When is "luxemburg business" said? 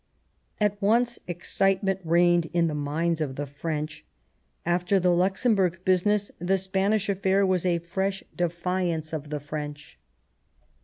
5.13-6.31